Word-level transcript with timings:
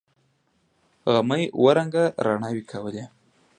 غمي 1.13 1.41
اوه 1.55 1.71
رنگه 1.77 2.05
رڼاوې 2.25 2.63
کولې. 2.71 3.03